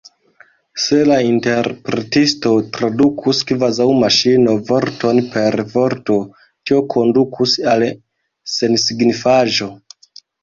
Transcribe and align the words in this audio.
Se 0.83 0.99
la 1.07 1.17
interpretisto 1.25 2.53
tradukus 2.77 3.41
kvazaŭ 3.51 3.87
maŝino, 4.03 4.55
vorton 4.71 5.21
per 5.35 5.57
vorto, 5.75 6.17
tio 6.71 6.81
kondukus 6.97 7.55
al 7.75 7.85
sensignifaĵo. 8.57 9.69